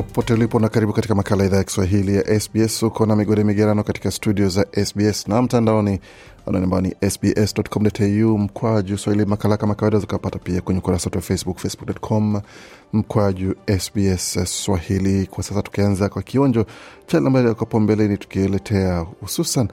Jambo 0.00 0.12
popote 0.14 0.32
ulipo 0.34 0.60
na 0.60 0.68
karibu 0.68 0.92
katika 0.92 1.14
makala 1.14 1.44
idhaa 1.44 1.56
ya 1.56 1.64
Kiswahili 1.64 2.16
ya 2.16 2.40
SBS. 2.40 2.82
Uko 2.82 3.06
na 3.06 3.16
migode 3.16 3.44
migerano 3.44 3.82
katika 3.84 4.10
studio 4.10 4.48
za 4.48 4.66
SBS 4.84 5.28
na 5.28 5.42
mtandaoni 5.42 6.00
anwani 6.46 6.64
ambao 6.64 6.80
ni 6.80 6.94
sbs.com.au 7.10 8.38
mkwaju 8.38 8.98
swahili. 8.98 9.24
Makala 9.24 9.56
kama 9.56 9.74
kawaida 9.74 9.98
zikapata 9.98 10.38
pia 10.38 10.60
kwenye 10.60 10.80
ukurasa 10.80 11.04
wetu 11.06 11.18
wa 11.18 11.22
Facebook, 11.22 11.58
facebook.com 11.58 12.40
mkwaju 12.92 13.54
SBS 13.78 14.38
Swahili. 14.44 15.26
Kwa 15.26 15.44
sasa 15.44 15.62
tukianza 15.62 16.08
kwa 16.08 16.22
kionjo 16.22 16.66
cha 17.06 17.18
ambayo 17.18 17.48
yakapo 17.48 17.80
mbeleni, 17.80 18.18
tukieletea 18.18 18.98
hususan 19.20 19.68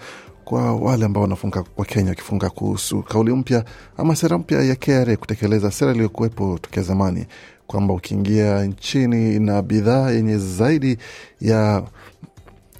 kwa 0.46 0.76
wale 0.76 1.06
ambao 1.06 1.23
wanafunga 1.23 1.64
wa 1.78 1.86
Kenya 1.86 2.10
wakifunga 2.10 2.50
kuhusu 2.50 3.04
kauli 3.04 3.34
mpya 3.34 3.66
ama 3.98 4.16
sera 4.16 4.38
mpya 4.38 4.64
ya 4.64 4.76
KRA 4.76 5.18
kutekeleza 5.18 5.72
sera 5.72 5.92
iliyokuwepo 5.92 6.60
tokea 6.62 6.84
zamani 6.84 7.26
kwamba 7.68 7.94
ukiingia 7.94 8.64
nchini 8.64 9.40
na 9.40 9.62
bidhaa 9.62 10.12
yenye 10.12 10.38
zaidi 10.38 10.98
ya 11.42 11.84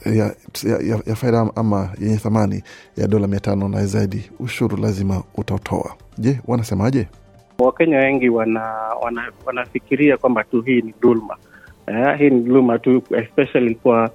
ya, 0.06 0.36
ya, 0.64 1.00
ya 1.06 1.16
faida 1.16 1.50
ama 1.56 1.90
yenye 2.02 2.18
thamani 2.18 2.64
ya 2.98 3.08
dola 3.08 3.28
mia 3.28 3.40
tano 3.40 3.70
na 3.70 3.86
zaidi, 3.86 4.32
ushuru 4.40 4.78
lazima 4.78 5.24
utatoa. 5.36 5.96
Je, 6.18 6.40
wanasemaje? 6.48 7.08
Wakenya 7.60 7.98
wengi 7.98 8.30
wana, 8.30 8.62
wana, 9.02 9.32
wanafikiria 9.46 10.18
kwamba 10.18 10.44
tu 10.44 10.62
hii 10.62 10.82
ni 10.82 10.94
dhulma 11.02 11.38
eh, 11.88 12.18
hii 12.18 12.30
ni 12.30 12.40
dhulma 12.40 12.80
tu 12.80 13.04
especially 13.18 13.76
kwa 13.76 14.12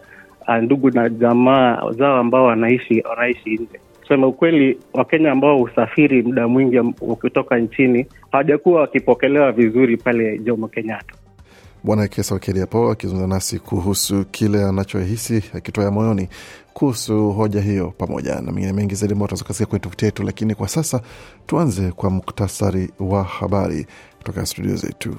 uh, 0.49 0.55
ndugu 0.57 0.91
na 0.91 1.09
jamaa 1.09 1.91
zao 1.99 2.17
ambao 2.17 2.45
wanaishi 2.45 3.03
wanaishi 3.11 3.51
nje. 3.55 3.81
Kusema 4.13 4.27
ukweli, 4.27 4.79
Wakenya 4.95 5.33
ambao 5.33 5.59
husafiri 5.59 6.23
muda 6.23 6.49
mwingi 6.49 6.81
wakitoka 7.01 7.59
nchini 7.59 8.07
hawajakuwa 8.33 8.81
wakipokelewa 8.81 9.53
vizuri 9.53 9.97
pale 9.97 10.39
Jomo 10.39 10.69
Kenyatta. 10.69 11.15
Bwana 11.85 12.09
Kesa 12.09 12.35
Wakeli 12.35 12.61
hapo 12.61 12.91
akizungumza 12.91 13.35
nasi 13.35 13.59
kuhusu 13.59 14.25
kile 14.25 14.65
anachohisi 14.65 15.45
akitoa 15.55 15.91
moyoni 15.91 16.29
kuhusu 16.75 17.31
hoja 17.31 17.61
hiyo, 17.61 17.93
pamoja 17.99 18.35
na 18.41 18.53
mengine 18.53 18.73
mengi 18.73 18.95
zaidi 18.95 19.13
ambao 19.13 19.25
utazokasikia 19.27 19.67
kwenye 19.67 19.81
tovuti 19.83 20.05
yetu. 20.05 20.23
Lakini 20.23 20.55
kwa 20.55 20.69
sasa 20.69 21.01
tuanze 21.47 21.91
kwa 21.93 22.11
muktasari 22.11 22.91
wa 23.01 23.23
habari 23.25 23.87
kutoka 24.19 24.47
studio 24.47 24.77
zetu. 24.77 25.17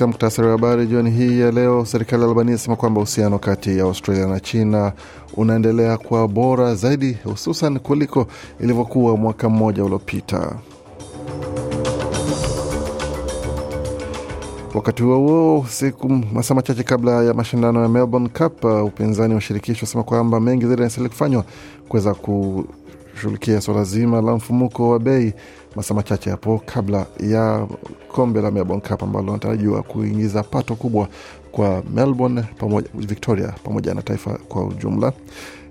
Katika 0.00 0.12
muktasari 0.12 0.46
wa 0.48 0.52
habari 0.52 0.86
jioni 0.86 1.10
hii 1.10 1.40
ya 1.40 1.50
leo, 1.50 1.84
serikali 1.84 2.22
ya 2.22 2.28
Albania 2.28 2.52
inasema 2.54 2.76
kwamba 2.76 3.00
uhusiano 3.00 3.38
kati 3.38 3.78
ya 3.78 3.84
Australia 3.84 4.26
na 4.26 4.40
China 4.40 4.92
unaendelea 5.36 5.98
kuwa 5.98 6.28
bora 6.28 6.74
zaidi, 6.74 7.12
hususan 7.24 7.78
kuliko 7.78 8.26
ilivyokuwa 8.60 9.16
mwaka 9.16 9.48
mmoja 9.48 9.84
uliopita. 9.84 10.56
Wakati 14.74 15.02
huo 15.02 15.18
huo, 15.18 15.66
siku 15.68 16.08
masaa 16.08 16.54
machache 16.54 16.82
kabla 16.82 17.24
ya 17.24 17.34
mashindano 17.34 17.82
ya 17.82 17.88
Melbourne 17.88 18.28
Cup, 18.28 18.64
upinzani 18.64 19.34
wa 19.34 19.40
shirikisho 19.40 19.80
unasema 19.80 20.04
kwamba 20.04 20.40
mengi 20.40 20.66
zaidi 20.66 20.80
yanastahili 20.82 21.08
kufanywa 21.10 21.44
kuweza 21.88 22.14
kushughulikia 23.12 23.60
swala 23.60 23.84
zima 23.84 24.20
la 24.22 24.32
mfumuko 24.36 24.90
wa 24.90 24.98
bei 24.98 25.32
masaa 25.76 25.94
machache 25.94 26.30
hapo 26.30 26.62
kabla 26.66 27.06
ya 27.20 27.66
kombe 28.08 28.40
la 28.42 28.50
Melbourne 28.50 28.88
Cup 28.88 29.02
ambalo 29.02 29.26
wanatarajiwa 29.26 29.82
kuingiza 29.82 30.42
pato 30.42 30.74
kubwa 30.74 31.08
kwa 31.52 31.82
Melbourne 31.94 32.42
pamoja, 32.58 32.88
Victoria 32.94 33.54
pamoja 33.64 33.94
na 33.94 34.02
taifa 34.02 34.38
kwa 34.48 34.64
ujumla. 34.66 35.12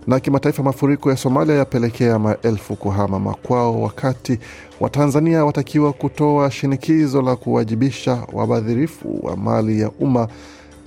Na 0.07 0.19
kimataifa, 0.19 0.63
mafuriko 0.63 1.09
ya 1.09 1.17
Somalia 1.17 1.55
yapelekea 1.55 2.19
maelfu 2.19 2.75
kuhama 2.75 3.19
makwao, 3.19 3.81
wakati 3.81 4.39
Watanzania 4.79 5.45
watakiwa 5.45 5.93
kutoa 5.93 6.51
shinikizo 6.51 7.21
la 7.21 7.35
kuwajibisha 7.35 8.23
wabadhirifu 8.33 9.19
wa 9.23 9.37
mali 9.37 9.79
ya 9.81 9.91
umma 9.99 10.27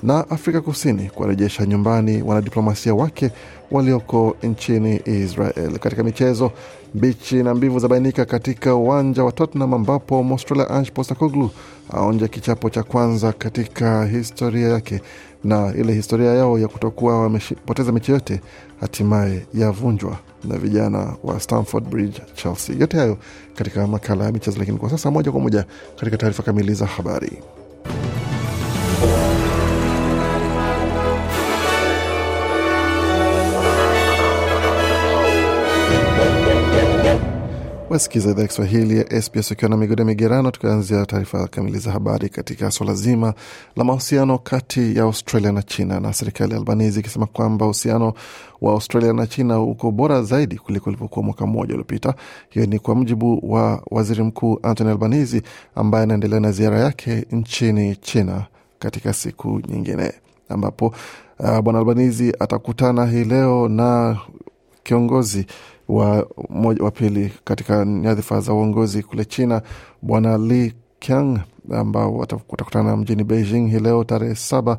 na 0.03 0.31
Afrika 0.31 0.61
Kusini 0.61 1.11
kuwarejesha 1.11 1.67
nyumbani 1.67 2.23
wanadiplomasia 2.23 2.95
wake 2.95 3.31
walioko 3.71 4.37
nchini 4.43 5.01
Israel. 5.05 5.79
Katika 5.79 6.03
michezo, 6.05 6.53
mbichi 6.95 7.43
na 7.43 7.55
mbivu 7.55 7.79
zabainika 7.79 8.25
katika 8.25 8.75
uwanja 8.75 9.25
wa 9.25 9.33
Tottenham 9.33 9.75
ambapo 9.75 10.23
Mwaustralia 10.23 10.71
Ange 10.71 10.91
Postecoglou 10.91 11.51
aonja 11.91 12.29
kichapo 12.29 12.71
cha 12.71 12.83
kwanza 12.83 13.33
katika 13.33 14.07
historia 14.07 14.69
yake, 14.69 15.01
na 15.45 15.75
ile 15.75 15.93
historia 15.93 16.33
yao 16.35 16.59
ya 16.59 16.69
kutokuwa 16.69 17.23
wamepoteza 17.23 17.93
mechi 17.93 18.13
yote 18.13 18.41
hatimaye 18.81 19.47
yavunjwa 19.55 20.17
na 20.45 20.59
vijana 20.59 21.15
wa 21.25 21.41
Stamford 21.41 21.85
Bridge, 21.89 22.23
Chelsea. 22.35 22.77
Yote 22.79 22.97
hayo 22.97 23.19
katika 23.55 23.87
makala 23.87 24.25
ya 24.25 24.33
michezo, 24.33 24.59
lakini 24.59 24.79
kwa 24.79 24.91
sasa 24.91 25.11
moja 25.11 25.33
kwa 25.33 25.41
moja 25.41 25.65
katika 25.97 26.17
taarifa 26.17 26.43
kamili 26.43 26.75
za 26.75 26.87
habari. 26.87 27.43
Wasikiza 37.93 38.31
idhaa 38.31 38.47
Kiswahili 38.47 38.99
ya 38.99 39.23
SBS 39.23 39.51
ukiwa 39.51 39.69
na 39.69 39.77
migode 39.77 40.05
migerano, 40.05 40.51
tukianzia 40.51 41.07
taarifa 41.07 41.49
kamili 41.49 41.79
za 41.79 41.93
habari 41.93 42.29
katika 42.29 42.71
swala 42.71 42.95
zima 42.95 43.35
la 43.77 43.85
mahusiano 43.85 44.39
kati 44.39 44.97
ya 44.97 45.03
Australia 45.03 45.53
na 45.53 45.63
China, 45.63 46.01
na 46.01 46.13
serikali 46.13 46.53
ya 46.53 46.59
Albanizi 46.59 47.01
ikisema 47.01 47.27
kwamba 47.27 47.65
uhusiano 47.65 48.13
wa 48.61 48.73
Australia 48.73 49.13
na 49.13 49.27
China 49.27 49.61
uko 49.61 49.91
bora 49.91 50.23
zaidi 50.23 50.57
kuliko 50.59 50.91
ulivyokuwa 50.91 51.25
mwaka 51.25 51.47
mmoja 51.47 51.75
uliopita. 51.75 52.15
Hiyo 52.51 52.67
ni 52.67 52.79
kwa 52.79 52.95
mujibu 52.95 53.53
wa 53.53 53.83
waziri 53.91 54.23
mkuu 54.23 54.59
Anthony 54.63 54.91
Albanizi 54.91 55.43
ambaye 55.75 56.05
anaendelea 56.05 56.41
na 56.41 56.53
ziara 56.53 56.79
yake 56.81 57.27
nchini 57.33 57.97
China 57.97 58.45
katika 58.79 59.13
siku 59.13 59.61
nyingine, 59.69 60.13
ambapo 60.49 60.95
uh, 61.39 61.59
bwana 61.61 61.79
Albanizi 61.79 62.33
atakutana 62.41 63.07
hii 63.07 63.25
leo 63.25 63.69
na 63.69 64.17
kiongozi 64.83 65.47
wa, 65.93 66.27
wa 66.81 66.91
pili 66.91 67.33
katika 67.45 67.85
nyadhifa 67.85 68.41
za 68.41 68.53
uongozi 68.53 69.03
kule 69.03 69.25
China, 69.25 69.63
bwana 70.03 70.39
Li 70.39 70.75
Qiang 70.99 71.39
ambao 71.73 72.17
watakutana 72.17 72.97
mjini 72.97 73.25
Beijing 73.25 73.69
hii 73.71 73.79
leo 73.79 74.05
tarehe 74.05 74.35
saba 74.35 74.79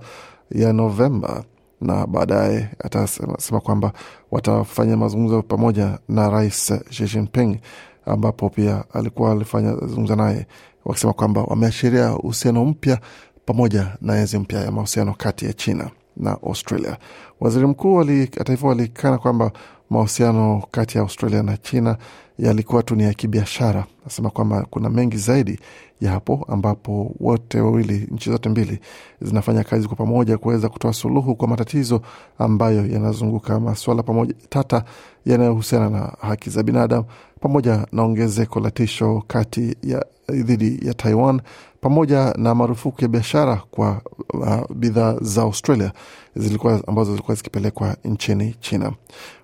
ya 0.51 0.73
Novemba, 0.73 1.43
na 1.81 2.07
baadaye 2.07 2.69
atasema 2.83 3.59
kwamba 3.59 3.93
watafanya 4.31 4.97
mazungumzo 4.97 5.41
pamoja 5.41 5.99
na 6.09 6.29
rais 6.29 6.73
Xi 6.89 7.03
Jinping, 7.03 7.57
ambapo 8.05 8.49
pia 8.49 8.83
alikuwa 8.93 9.31
alifanya 9.31 9.75
zungumza 9.75 10.15
naye 10.15 10.47
wakisema 10.85 11.13
kwamba 11.13 11.43
wameashiria 11.43 12.15
uhusiano 12.15 12.65
mpya 12.65 12.99
pamoja 13.45 13.97
na 14.01 14.19
enzi 14.19 14.37
mpya 14.37 14.61
ya 14.61 14.71
mahusiano 14.71 15.13
kati 15.17 15.45
ya 15.45 15.53
China 15.53 15.89
na 16.17 16.31
Australia. 16.31 16.97
Waziri 17.39 17.67
mkuu 17.67 17.97
hata 18.37 18.53
hivyo 18.53 18.71
alikana 18.71 19.17
kwamba 19.17 19.51
mahusiano 19.93 20.63
kati 20.71 20.97
ya 20.97 21.03
Australia 21.03 21.43
na 21.43 21.57
China 21.57 21.97
yalikuwa 22.39 22.83
tu 22.83 22.95
ni 22.95 23.03
ya 23.03 23.13
kibiashara. 23.13 23.85
Nasema 24.05 24.29
kwamba 24.29 24.65
kuna 24.69 24.89
mengi 24.89 25.17
zaidi 25.17 25.59
ya 26.01 26.11
hapo, 26.11 26.45
ambapo 26.49 27.15
wote 27.19 27.59
wawili, 27.61 28.07
nchi 28.11 28.29
zote 28.31 28.49
mbili 28.49 28.79
zinafanya 29.21 29.63
kazi 29.63 29.87
kwa 29.87 29.97
pamoja 29.97 30.37
kuweza 30.37 30.69
kutoa 30.69 30.93
suluhu 30.93 31.35
kwa 31.35 31.47
matatizo 31.47 32.01
ambayo 32.39 32.85
yanazunguka 32.87 33.59
masuala 33.59 34.03
pamoja 34.03 34.33
tata 34.49 34.83
yanayohusiana 35.25 35.89
na 35.89 36.13
haki 36.21 36.49
za 36.49 36.63
binadamu 36.63 37.05
pamoja 37.39 37.87
na 37.91 38.03
ongezeko 38.03 38.59
la 38.59 38.71
tisho 38.71 39.23
kati 39.27 39.75
ya 39.83 40.05
dhidi 40.29 40.87
ya 40.87 40.93
Taiwan 40.93 41.41
pamoja 41.81 42.33
na 42.37 42.55
marufuku 42.55 43.01
ya 43.01 43.07
biashara 43.07 43.61
kwa 43.71 44.01
uh, 44.33 44.75
bidhaa 44.75 45.15
za 45.21 45.41
Australia 45.41 45.91
zilikuwa 46.35 46.81
ambazo 46.87 47.11
zilikuwa 47.11 47.35
zikipelekwa 47.35 47.95
nchini 48.05 48.55
China. 48.59 48.91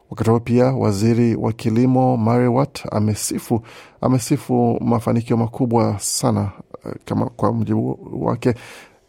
Wakati 0.10 0.30
huo 0.30 0.40
pia 0.40 0.66
waziri 0.66 1.36
wa 1.36 1.54
kilimo 1.54 2.18
Mary 2.18 2.48
Watt 2.48 2.86
amesifu 2.92 3.62
amesifu 4.02 4.78
mafanikio 4.82 5.38
makubwa 5.38 6.00
sana 6.00 6.52
uh, 6.86 6.92
kama 7.06 7.26
kwa 7.26 7.54
mjibu 7.54 8.00
wake 8.26 8.54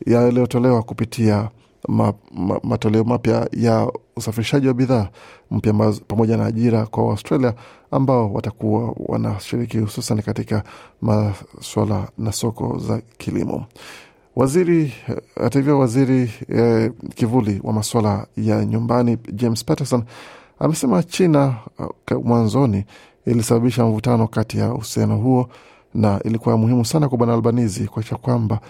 yaliyotolewa 0.06 0.82
kupitia 0.82 1.48
ma, 1.88 2.12
ma, 2.34 2.60
matoleo 2.62 3.04
mapya 3.04 3.48
ya 3.52 3.92
usafirishaji 4.16 4.68
wa 4.68 4.74
bidhaa 4.74 5.08
mpya 5.50 5.72
pamoja 6.08 6.36
na 6.36 6.46
ajira 6.46 6.86
kwa 6.86 7.04
Australia 7.04 7.54
ambao 7.90 8.32
watakuwa 8.32 8.94
wanashiriki 8.98 9.78
hususan 9.78 10.22
katika 10.22 10.62
maswala 11.02 12.08
na 12.18 12.32
soko 12.32 12.78
za 12.78 13.02
kilimo. 13.18 13.64
Waziri 14.36 14.92
hata 15.42 15.58
hivyo, 15.58 15.78
waziri 15.78 16.30
eh, 16.48 16.92
kivuli 17.14 17.60
wa 17.64 17.72
maswala 17.72 18.26
ya 18.36 18.64
nyumbani 18.64 19.18
James 19.32 19.64
Patterson 19.64 20.02
amesema 20.60 21.02
China 21.02 21.54
uh, 22.10 22.24
mwanzoni 22.24 22.84
ilisababisha 23.26 23.84
mvutano 23.84 24.28
kati 24.28 24.58
ya 24.58 24.72
uhusiano 24.72 25.16
huo 25.16 25.48
na 25.94 26.20
ilikuwa 26.24 26.56
muhimu 26.56 26.84
sana 26.84 27.08
kwa 27.08 27.18
Bwana 27.18 27.34
Albanizi 27.34 27.86
kuakisha 27.88 28.16
kwamba 28.16 28.60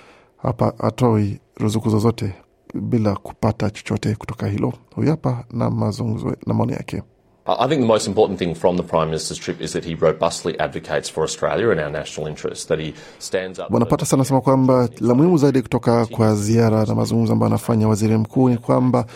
hapa 0.42 0.72
atoi 0.78 1.40
ruzuku 1.56 1.90
zozote 1.90 2.32
bila 2.74 3.14
kupata 3.16 3.70
chochote 3.70 4.14
kutoka 4.14 4.46
hilo. 4.46 4.72
Huyu 4.94 5.10
hapa 5.10 5.44
na 5.50 5.70
mazungumzo 5.70 6.36
na 6.46 6.54
maoni 6.54 6.72
yake. 6.72 7.02
I 7.46 7.68
think 7.68 7.80
the 7.80 7.86
most 7.86 8.06
important 8.06 8.38
thing 8.38 8.54
from 8.54 8.76
the 8.76 8.82
Prime 8.82 9.06
Minister's 9.06 9.40
trip 9.40 9.60
is 9.60 9.72
that 9.72 9.84
he 9.84 9.94
robustly 9.94 10.54
advocates 10.60 11.10
for 11.10 11.24
Australia 11.24 11.70
and 11.70 11.80
our 11.80 11.90
national 11.90 12.28
interests, 12.28 12.66
that 12.66 12.78
he 12.78 12.94
stands 13.18 13.58
up... 13.58 13.70
Bwana 13.70 13.86
Patterson 13.86 14.18
anasema 14.20 14.40
kwamba 14.40 14.88
la 15.00 15.14
muhimu 15.14 15.38
zaidi 15.38 15.62
kutoka 15.62 16.06
kwa 16.06 16.34
ziara 16.34 16.84
na 16.84 16.94
mazungumzo 16.94 17.32
ambayo 17.32 17.46
anafanya 17.46 17.88
waziri 17.88 18.16
mkuu 18.16 18.48
ni 18.48 18.56
kwamba 18.58 19.06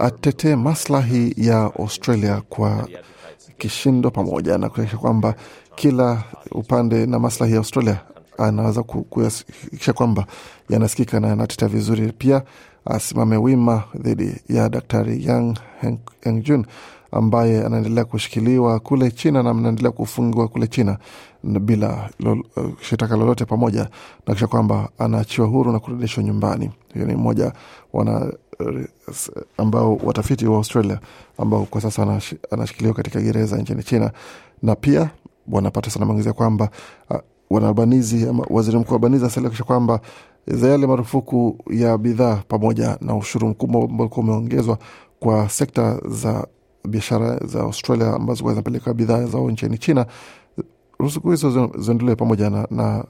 atetee 0.00 0.56
maslahi 0.56 1.34
ya 1.36 1.58
Australia 1.78 2.42
kwa 2.48 2.88
kishindo, 3.58 4.10
pamoja 4.10 4.58
na 4.58 4.68
kuakisha 4.68 4.96
kwamba 4.96 5.34
kila 5.74 6.22
upande 6.52 7.06
na 7.06 7.18
maslahi 7.18 7.52
ya 7.52 7.58
Australia 7.58 8.00
anaweza 8.38 8.82
kuhakikisha 8.82 9.92
kwamba 9.92 10.26
yanasikika 10.68 11.20
na 11.20 11.28
yanatetea 11.28 11.68
vizuri. 11.68 12.12
Pia 12.18 12.42
asimame 12.84 13.36
wima 13.36 13.82
dhidi 13.94 14.34
ya 14.48 14.68
Daktari 14.68 15.24
Yang 15.26 15.58
Hengjun 16.20 16.66
ambaye 17.12 17.64
anaendelea 17.66 18.04
kushikiliwa 18.04 18.80
kule 18.80 19.10
China 19.10 19.42
na 19.42 19.50
anaendelea 19.50 19.90
kufungiwa 19.92 20.48
kule 20.48 20.66
China 20.66 20.98
bila 21.44 22.10
lo, 22.20 22.44
shitaka 22.80 23.16
lolote, 23.16 23.44
pamoja 23.44 23.88
na 24.26 24.34
kisha 24.34 24.46
kwamba 24.46 24.88
anaachiwa 24.98 25.46
huru 25.46 25.72
na 25.72 25.78
kurudishwa 25.78 26.22
nyumbani. 26.24 26.70
Hiyo 26.94 27.06
ni 27.06 27.14
mmoja 27.14 27.52
wana 27.92 28.32
ambao 29.56 29.96
watafiti 30.04 30.46
wa 30.46 30.56
Australia 30.56 31.00
ambao 31.38 31.64
kwa 31.64 31.80
sasa 31.80 32.20
anashikiliwa 32.50 32.94
katika 32.94 33.20
gereza 33.20 33.56
nchini 33.56 33.82
China, 33.82 34.10
na 34.62 34.74
pia 34.76 35.10
bwana 35.46 35.70
Patterson 35.70 36.02
ameongezea 36.02 36.32
kwamba 36.32 36.70
bwana 37.50 37.68
Albanizi 37.68 38.28
ama 38.28 38.46
waziri 38.50 38.78
mkuu 38.78 38.94
Albanizi 38.94 39.24
asalia 39.26 39.50
kwamba 39.50 40.00
za 40.46 40.68
yale 40.68 40.86
marufuku 40.86 41.58
ya 41.70 41.98
bidhaa 41.98 42.42
pamoja 42.48 42.98
na 43.00 43.16
ushuru 43.16 43.48
mkubwa 43.48 43.82
ambao 43.84 43.98
ulikuwa 44.06 44.24
umeongezwa 44.26 44.78
kwa 45.20 45.48
sekta 45.48 46.00
za 46.08 46.46
biashara 46.88 47.38
za 47.46 47.60
Australia 47.60 48.14
ambazo 48.14 48.48
zinapeleka 48.50 48.94
bidhaa 48.94 49.24
zao 49.26 49.50
nchini 49.50 49.78
China, 49.78 50.06
ruzuku 50.98 51.30
hizo 51.30 51.70
ziondolewe 51.78 52.16
pamoja 52.16 52.50
na, 52.50 52.66
na 52.70 53.04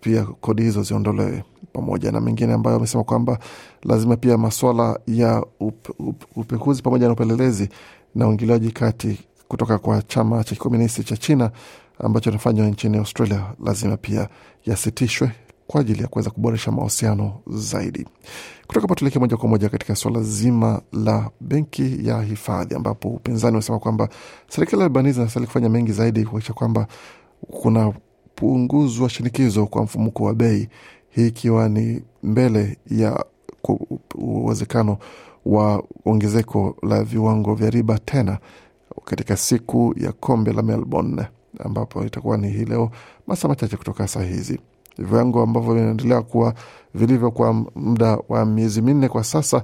pia 0.00 0.24
kodi 0.24 0.62
hizo 0.62 0.82
ziondolewe 0.82 1.44
pamoja 1.72 2.12
na 2.12 2.20
mengine 2.20 2.52
ambayo 2.52 2.76
amesema 2.76 3.04
kwamba 3.04 3.38
lazima 3.82 4.16
pia 4.16 4.38
maswala 4.38 5.00
ya 5.06 5.44
up, 5.60 5.88
up, 6.00 6.24
upekuzi 6.36 6.82
pamoja 6.82 7.06
na 7.06 7.12
upelelezi 7.12 7.68
na 8.14 8.28
uingiliaji 8.28 8.70
kati 8.70 9.18
kutoka 9.48 9.78
kwa 9.78 10.02
chama 10.02 10.44
cha 10.44 10.54
kikomunisti 10.54 11.04
cha 11.04 11.16
China 11.16 11.50
ambacho 11.98 12.30
inafanywa 12.30 12.66
nchini 12.66 12.96
Australia 12.98 13.44
lazima 13.64 13.96
pia 13.96 14.28
yasitishwe 14.66 15.30
kwa 15.66 15.80
ajili 15.80 16.02
ya 16.02 16.08
kuweza 16.08 16.30
kuboresha 16.30 16.72
mahusiano 16.72 17.32
zaidi. 17.46 18.06
Kutoka 18.66 18.80
hapo 18.84 18.94
tuelekee 18.94 19.18
moja 19.18 19.36
kwa 19.36 19.48
moja 19.48 19.68
katika 19.68 19.96
suala 19.96 20.22
zima 20.22 20.82
la 20.92 21.30
benki 21.40 22.08
ya 22.08 22.22
hifadhi, 22.22 22.74
ambapo 22.74 23.08
upinzani 23.08 23.52
unasema 23.56 23.78
kwamba 23.78 24.08
serikali 24.48 24.80
ya 24.80 24.86
Albanese 24.86 25.20
inastahili 25.20 25.46
kufanya 25.46 25.68
mengi 25.68 25.92
zaidi 25.92 26.24
kuakisha 26.24 26.52
kwamba 26.52 26.86
kuna 27.50 27.92
punguzwa 28.34 29.08
shinikizo 29.08 29.66
kwa 29.66 29.82
mfumuko 29.82 30.24
wa 30.24 30.34
bei, 30.34 30.68
hii 31.10 31.26
ikiwa 31.28 31.68
ni 31.68 32.02
mbele 32.22 32.78
ya 32.90 33.24
uwezekano 34.14 34.96
wa 35.46 35.84
ongezeko 36.04 36.76
la 36.82 37.04
viwango 37.04 37.54
vya 37.54 37.70
riba 37.70 37.98
tena 37.98 38.38
katika 39.04 39.36
siku 39.36 39.94
ya 39.96 40.12
kombe 40.12 40.52
la 40.52 40.62
Melbourne 40.62 41.26
ambapo 41.64 42.04
itakuwa 42.04 42.36
ni 42.36 42.48
hii 42.48 42.64
leo 42.64 42.90
masaa 43.26 43.48
machache 43.48 43.76
kutoka 43.76 44.08
saa 44.08 44.22
hizi 44.22 44.60
viwango 44.98 45.42
ambavyo 45.42 45.74
vinaendelea 45.74 46.22
kuwa 46.22 46.54
vilivyo 46.94 47.30
kwa 47.30 47.52
muda 47.74 48.18
wa 48.28 48.46
miezi 48.46 48.82
minne 48.82 49.08
kwa 49.08 49.24
sasa. 49.24 49.62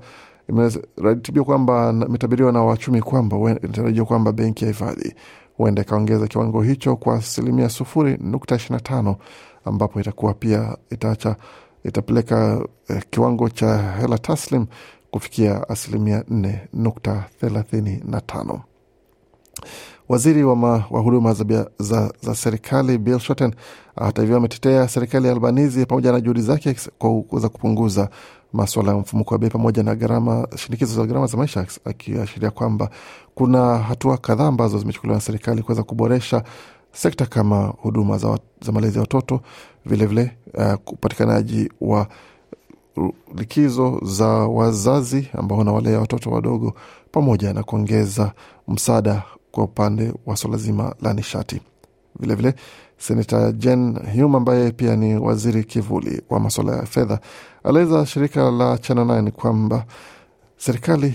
Imeratibiwa 0.48 1.44
kwamba 1.44 1.94
imetabiriwa 2.08 2.52
na 2.52 2.62
wachumi 2.64 3.02
kwamba 3.02 3.36
inatarajiwa 3.36 4.06
kwamba 4.06 4.32
benki 4.32 4.64
ya 4.64 4.70
hifadhi 4.70 5.14
huenda 5.56 5.82
ikaongeza 5.82 6.26
kiwango 6.26 6.62
hicho 6.62 6.96
kwa 6.96 7.14
asilimia 7.14 7.68
sufuri 7.68 8.16
nukta 8.20 8.56
ishirini 8.56 8.76
na 8.76 8.80
tano 8.80 9.16
ambapo 9.64 10.00
itakuwa 10.00 10.34
pia 10.34 10.76
itaacha 10.90 11.36
itapeleka 11.84 12.66
eh, 12.88 13.02
kiwango 13.10 13.48
cha 13.48 13.78
hela 14.00 14.18
taslim 14.18 14.66
kufikia 15.10 15.68
asilimia 15.68 16.24
nne 16.28 16.60
nukta 16.72 17.24
thelathini 17.40 18.02
na 18.04 18.20
tano. 18.20 18.60
Waziri 20.08 20.44
wa, 20.44 20.56
ma, 20.56 20.84
wa 20.90 21.00
huduma 21.00 21.34
za, 21.34 21.70
za, 21.78 22.12
za 22.20 22.34
serikali 22.34 22.98
Bill 22.98 23.18
Shorten 23.18 23.54
hata 23.96 24.22
hivyo 24.22 24.36
ametetea 24.36 24.88
serikali 24.88 25.26
ya 25.26 25.32
Albanizi 25.32 25.86
pamoja 25.86 26.12
na 26.12 26.20
juhudi 26.20 26.40
zake 26.42 26.76
za 27.32 27.48
kupunguza 27.48 28.08
maswala 28.52 28.92
ya 28.92 28.98
mfumuko 28.98 29.34
wa 29.34 29.38
bei 29.38 29.50
pamoja 29.50 29.82
na 29.82 29.94
gharama, 29.94 30.48
shinikizo 30.56 30.94
za 30.94 31.06
gharama 31.06 31.26
za 31.26 31.36
maisha, 31.36 31.66
akiashiria 31.84 32.50
kwamba 32.50 32.90
kuna 33.34 33.78
hatua 33.78 34.16
kadhaa 34.18 34.46
ambazo 34.46 34.78
zimechukuliwa 34.78 35.14
na 35.16 35.20
serikali 35.20 35.62
kuweza 35.62 35.82
kuboresha 35.82 36.42
sekta 36.92 37.26
kama 37.26 37.66
huduma 37.66 38.18
za, 38.18 38.38
za 38.60 38.72
malezi 38.72 38.94
ya 38.94 39.00
watoto, 39.00 39.40
vilevile 39.86 40.36
uh, 40.54 40.74
upatikanaji 40.86 41.70
wa 41.80 42.06
likizo 43.36 44.00
za 44.04 44.26
wazazi 44.28 45.28
ambao 45.32 45.58
wanawalea 45.58 46.00
watoto 46.00 46.30
wadogo 46.30 46.74
pamoja 47.12 47.52
na 47.52 47.62
kuongeza 47.62 48.32
msaada 48.68 49.22
kwa 49.56 49.64
upande 49.64 50.12
wa 50.26 50.36
swala 50.36 50.56
zima 50.56 50.94
la 51.02 51.12
nishati. 51.12 51.60
Vilevile 52.20 52.54
senata 52.98 53.52
Jen 53.52 53.98
Hume 54.20 54.36
ambaye 54.36 54.70
pia 54.70 54.96
ni 54.96 55.16
waziri 55.18 55.64
kivuli 55.64 56.22
wa 56.30 56.40
masuala 56.40 56.76
ya 56.76 56.86
fedha 56.86 57.20
alieleza 57.64 58.06
shirika 58.06 58.50
la 58.50 58.78
Channel 58.78 59.04
9 59.06 59.30
kwamba 59.30 59.84
serikali 60.56 61.14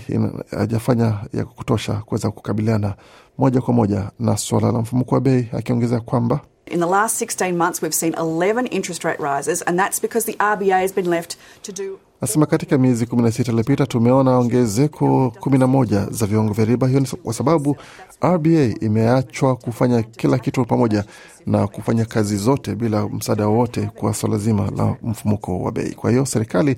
hajafanya 0.50 1.18
ya 1.32 1.44
kutosha 1.44 1.94
kuweza 1.94 2.30
kukabiliana 2.30 2.94
moja 3.38 3.60
kwa 3.60 3.74
moja 3.74 4.10
na 4.18 4.36
swala 4.36 4.72
la 4.72 4.78
mfumuko 4.78 5.14
wa 5.14 5.20
bei, 5.20 5.48
akiongezea 5.52 6.00
kwamba 6.00 6.40
In 6.66 6.80
the 6.80 6.86
last 6.86 7.22
16 7.22 7.52
months, 7.56 7.82
we've 7.82 7.94
seen 7.94 8.12
11 8.12 8.66
interest 8.70 9.04
rate 9.04 9.22
rises, 9.22 9.62
and 9.66 9.78
that's 9.78 10.00
because 10.00 10.32
the 10.32 10.38
RBA 10.38 10.80
has 10.80 10.94
been 10.94 11.10
left 11.10 11.36
to 11.62 11.72
do 11.72 11.98
Nasema 12.22 12.46
katika 12.46 12.78
miezi 12.78 13.06
kumi 13.06 13.22
na 13.22 13.32
sita 13.32 13.52
iliyopita 13.52 13.86
tumeona 13.86 14.38
ongezeko 14.38 15.32
kumi 15.40 15.58
na 15.58 15.66
moja 15.66 16.06
za 16.10 16.26
viwango 16.26 16.52
vya 16.52 16.64
riba. 16.64 16.88
Hiyo 16.88 17.00
ni 17.00 17.06
kwa 17.06 17.34
sababu 17.34 17.76
RBA 18.24 18.74
imeachwa 18.80 19.56
kufanya 19.56 20.02
kila 20.02 20.38
kitu 20.38 20.64
pamoja 20.64 21.04
na 21.46 21.66
kufanya 21.66 22.04
kazi 22.04 22.36
zote 22.36 22.74
bila 22.74 23.08
msaada 23.08 23.46
wowote 23.48 23.90
kwa 23.94 24.14
swala 24.14 24.38
zima 24.38 24.70
la 24.76 24.96
mfumuko 25.02 25.60
wa 25.60 25.72
bei. 25.72 25.90
Kwa 25.94 26.10
hiyo 26.10 26.26
serikali 26.26 26.76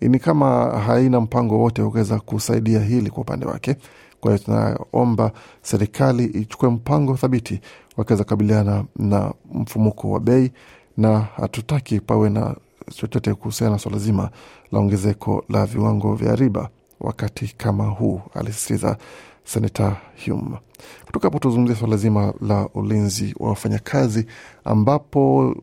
ni 0.00 0.18
kama 0.18 0.66
haina 0.80 1.20
mpango 1.20 1.58
wote 1.58 1.82
kuweza 1.82 2.20
kusaidia 2.20 2.80
hili 2.80 3.10
kwa 3.10 3.20
upande 3.22 3.46
wake. 3.46 3.76
Kwa 4.20 4.32
hiyo 4.32 4.44
tunaomba 4.44 5.32
serikali 5.62 6.24
ichukue 6.24 6.68
mpango 6.70 7.14
thabiti 7.16 7.60
wakiweza 7.96 8.24
kukabiliana 8.24 8.84
na 8.96 9.32
mfumuko 9.54 10.10
wa 10.10 10.20
bei, 10.20 10.52
na 10.96 11.20
hatutaki 11.20 12.00
pawe 12.00 12.30
na 12.30 12.54
chochote 12.94 13.34
kuhusiana 13.34 13.72
na 13.72 13.78
swala 13.78 13.98
zima 13.98 14.30
la 14.72 14.78
ongezeko 14.78 15.44
la 15.48 15.66
viwango 15.66 16.14
vya 16.14 16.36
riba 16.36 16.68
wakati 17.00 17.54
kama 17.56 17.84
huu, 17.86 18.20
alisisitiza 18.34 18.96
Senata 19.44 19.96
Hume. 20.26 20.58
Kutoka 21.06 21.26
hapo 21.26 21.38
tuzungumzia 21.38 21.76
swala 21.76 21.96
zima 21.96 22.34
la 22.40 22.68
ulinzi 22.74 23.34
wa 23.38 23.48
wafanyakazi, 23.48 24.26
ambapo 24.64 25.54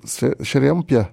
sheria 0.43 0.75
mpya 0.75 1.05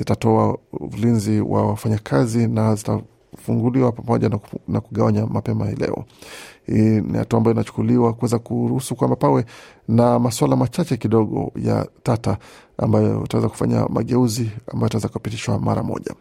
itatoa 0.00 0.58
ulinzi 0.72 1.40
wa 1.40 1.66
wafanyakazi 1.66 2.46
na 2.48 2.74
zitafunguliwa 2.74 3.92
pamoja 3.92 4.30
na, 4.68 4.80
kugawanya 4.80 5.26
mapema 5.26 5.66
hii 5.66 5.76
leo. 5.76 6.04
Hii 6.66 7.00
ni 7.00 7.18
hatua 7.18 7.36
ambayo 7.38 7.54
inachukuliwa 7.54 8.12
kuweza 8.12 8.38
kuruhusu 8.38 8.94
kwamba 8.96 9.16
pawe 9.16 9.44
na 9.88 10.18
maswala 10.18 10.56
machache 10.56 10.96
kidogo 10.96 11.52
ya 11.56 11.86
tata 12.02 12.38
ambayo 12.78 13.20
utaweza 13.20 13.48
kufanya 13.48 13.86
mageuzi 13.88 14.50
ambayo 14.72 14.86
itaweza 14.86 15.08
kupitishwa 15.08 15.58
mara 15.58 15.82
moja. 15.82 16.14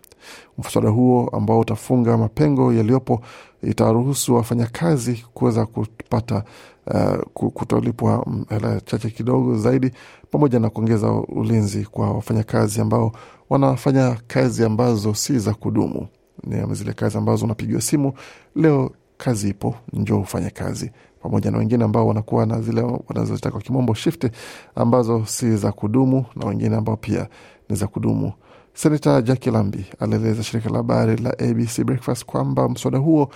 Mswada 0.58 0.90
huo 0.90 1.30
ambao 1.34 1.60
utafunga 1.60 2.18
mapengo 2.18 2.74
yaliyopo 2.74 3.22
itaruhusu 3.64 4.36
wafanyakazi 4.36 5.26
kuweza 5.34 5.66
kupata 5.66 6.44
uh, 6.88 7.50
kutolipwa 7.54 8.26
hela 8.50 8.82
chache 8.82 9.10
kidogo 9.10 9.58
zaidi, 9.58 9.92
pamoja 10.32 10.60
na 10.60 10.70
kuongeza 10.70 11.12
ulinzi 11.12 11.86
kwa 11.86 12.12
wafanyakazi 12.14 12.82
ambao 12.82 13.12
wanafanya 13.50 14.18
kazi 14.28 14.64
ambazo 14.66 15.14
si 15.14 15.40
za 15.40 15.54
kudumu. 15.54 16.08
Ni 16.44 16.76
zile 16.76 16.94
kazi 16.94 17.18
ambazo 17.18 17.46
unapigiwa 17.46 17.82
simu 17.82 18.14
leo, 18.56 18.92
kazi 19.18 19.50
ipo, 19.50 19.76
njoo 19.94 20.20
ufanye 20.20 20.50
kazi, 20.50 20.92
pamoja 21.24 21.52
na 21.52 21.58
wengine 21.58 21.84
ambao 21.84 22.08
wanakuwa 22.08 22.46
na 22.46 22.62
zile 22.62 22.82
wanazotaka 22.82 23.52
kwa 23.52 23.62
kimombo 23.62 23.94
shift 23.94 24.32
ambazo 24.76 25.26
si 25.26 25.58
za 25.58 25.72
kudumu, 25.72 26.26
na 26.36 26.46
wengine 26.46 26.76
ambao 26.76 26.98
pia 26.98 27.28
ni 27.70 27.76
za 27.76 27.88
kudumu. 27.88 28.34
Senata 28.74 29.22
Jaki 29.22 29.52
Lambi 29.52 29.86
alieleza 30.00 30.44
shirika 30.44 30.70
la 30.70 30.78
habari 30.78 31.18
la 31.18 31.30
ABC 31.30 31.84
Breakfast 31.84 32.26
kwamba 32.26 32.70
mswada 32.70 32.98
huo 32.98 33.30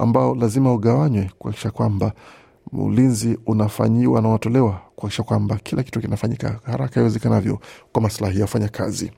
ambao 0.00 0.34
lazima 0.34 0.72
ugawanywe 0.72 1.30
kuhakikisha 1.38 1.70
kwamba 1.70 2.12
ulinzi 2.72 3.38
unafanyiwa 3.46 4.22
na 4.22 4.28
unatolewa 4.28 4.80
kuhakikisha 4.96 5.22
kwamba 5.22 5.56
kila 5.56 5.82
kitu 5.82 6.00
kinafanyika 6.00 6.60
haraka 6.64 7.00
iwezekanavyo 7.00 7.58
kwa 7.92 8.02
maslahi 8.02 8.36
ya 8.36 8.44
wafanyakazi. 8.44 9.12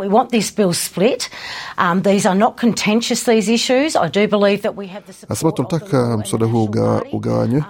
We 0.00 0.08
want 0.08 0.30
this 0.30 0.50
bill 0.50 0.72
split. 0.72 1.28
Um, 1.76 2.00
these 2.02 2.24
are 2.24 2.34
not 2.34 2.56
contentious, 2.56 3.24
these 3.24 3.48
issues. 3.50 3.96
I 3.96 4.08
do 4.08 4.26
believe 4.26 4.62
that 4.62 4.74
we 4.76 4.86
have 4.86 5.04
the 5.06 5.12
support 5.12 5.28
Nasema 5.30 5.52
tunataka 5.52 6.16
mswada 6.18 6.46
huu 6.46 6.64
ugawa, 6.64 7.02
ugawanywe 7.12 7.64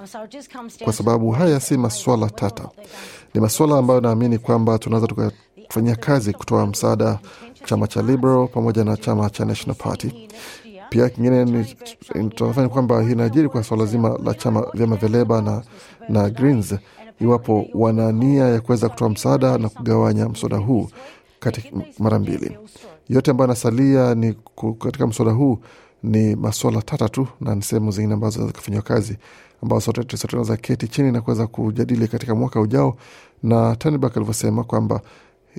kwa 0.84 0.92
sababu 0.92 1.30
haya 1.30 1.60
si 1.60 1.76
maswala 1.76 2.30
tata, 2.30 2.68
ni 3.34 3.40
maswala 3.40 3.78
ambayo 3.78 4.00
naamini 4.00 4.38
kwamba 4.38 4.78
tunaweza 4.78 5.06
tukafanyia 5.06 5.96
kazi 5.96 6.32
kutoa 6.32 6.66
msaada 6.66 7.18
chama 7.64 7.86
cha 7.86 8.02
Liberal 8.02 8.48
pamoja 8.48 8.84
na 8.84 8.96
chama 8.96 9.30
cha 9.30 9.44
National 9.44 9.76
Party. 9.76 10.28
Pia 10.90 11.08
kingine 11.08 11.64
tunafanya 12.34 12.68
kwamba 12.68 13.02
hii 13.02 13.12
inajiri 13.12 13.48
kwa 13.48 13.64
swala 13.64 13.84
zima 13.86 14.18
la 14.24 14.34
chama 14.34 14.66
vyama 14.74 14.96
vya 14.96 15.08
Leba 15.08 15.42
na, 15.42 15.62
na 16.08 16.30
Greens, 16.30 16.74
iwapo 17.20 17.66
wana 17.74 18.12
nia 18.12 18.44
ya 18.48 18.60
kuweza 18.60 18.88
kutoa 18.88 19.08
msaada 19.08 19.58
na 19.58 19.68
kugawanya 19.68 20.28
mswada 20.28 20.56
huu 20.56 20.88
mara 21.98 22.18
mbili. 22.18 22.58
Yote 23.08 23.30
ambayo 23.30 23.44
anasalia 23.50 24.14
ni 24.14 24.34
katika 24.78 25.06
mswada 25.06 25.32
huu 25.32 25.58
ni 26.02 26.36
maswala 26.36 26.82
tata 26.82 27.08
tu, 27.08 27.26
na 27.40 27.54
ni 27.54 27.62
sehemu 27.62 27.90
zingine 27.90 28.14
ambazo 28.14 28.32
zinaweza 28.32 28.58
kufanyiwa 28.58 28.82
kazi 28.82 29.16
ambao 29.62 29.80
sote 29.80 30.04
tunaweza 30.04 30.56
keti 30.56 30.88
chini 30.88 31.12
na 31.12 31.20
kuweza 31.20 31.46
kujadili 31.46 32.08
katika 32.08 32.34
mwaka 32.34 32.60
ujao, 32.60 32.96
na 33.42 33.76
Turnbull 33.76 34.10
alivyosema 34.16 34.64
kwamba 34.64 35.00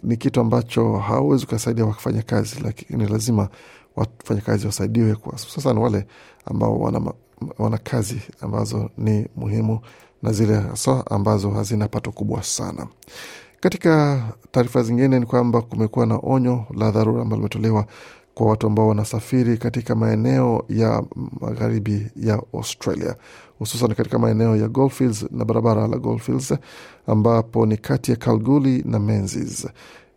ni 0.03 0.17
kitu 0.17 0.39
ambacho 0.39 0.97
hauwezi 0.97 1.43
ukasaidia 1.45 1.85
wakifanya 1.85 2.21
kazi, 2.21 2.55
lakini 2.63 3.05
lazima 3.07 3.49
wafanyakazi 3.95 4.65
wasaidiwe, 4.67 5.11
hususan 5.11 5.77
wale 5.77 6.07
ambao 6.45 6.79
wana, 6.79 7.13
wana 7.59 7.77
kazi 7.77 8.21
ambazo 8.41 8.89
ni 8.97 9.27
muhimu 9.35 9.79
na 10.23 10.31
zile 10.31 10.55
hasa 10.55 11.03
ambazo 11.11 11.49
hazina 11.51 11.87
pato 11.87 12.11
kubwa 12.11 12.43
sana. 12.43 12.87
Katika 13.61 14.23
taarifa 14.51 14.83
zingine 14.83 15.19
ni 15.19 15.25
kwamba 15.25 15.61
kumekuwa 15.61 16.05
na 16.05 16.19
onyo 16.23 16.65
la 16.77 16.91
dharura 16.91 17.21
ambalo 17.21 17.35
limetolewa 17.37 17.85
kwa 18.33 18.47
watu 18.47 18.67
ambao 18.67 18.87
wanasafiri 18.87 19.57
katika 19.57 19.95
maeneo 19.95 20.63
ya 20.69 21.03
magharibi 21.41 22.07
ya 22.15 22.43
Australia, 22.53 23.15
hususan 23.59 23.95
katika 23.95 24.19
maeneo 24.19 24.55
ya 24.55 24.67
Goldfields 24.67 25.25
na 25.31 25.45
barabara 25.45 25.87
la 25.87 25.97
Goldfields 25.97 26.53
ambapo 27.07 27.65
ni 27.65 27.77
kati 27.77 28.11
ya 28.11 28.17
Kalgoorlie 28.17 28.83
na 28.85 28.99
Menzies. 28.99 29.67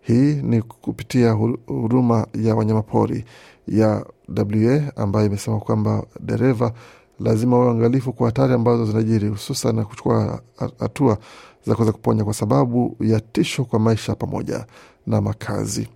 Hii 0.01 0.35
ni 0.35 0.63
kupitia 0.63 1.33
huduma 1.67 2.27
ya 2.43 2.55
wanyamapori 2.55 3.25
ya 3.69 4.07
WA 4.37 4.83
ambayo 4.97 5.27
imesema 5.27 5.61
kwamba 5.61 6.05
dereva 6.21 6.73
lazima 7.21 7.59
wawe 7.59 7.71
angalifu 7.71 8.13
kwa 8.13 8.27
hatari 8.27 8.53
ambazo 8.55 8.87
zinajiri, 8.87 9.29
hususan 9.29 9.77
na 9.77 9.85
kuchukua 9.85 10.41
hatua 10.79 11.19
za 11.67 11.75
kuweza 11.75 11.93
kuponya 11.93 12.25
kwa 12.25 12.35
sababu 12.35 12.97
ya 13.01 13.21
tisho 13.21 13.65
kwa 13.65 13.79
maisha 13.79 14.15
pamoja 14.15 14.67
na 15.07 15.21
makazi. 15.21 15.89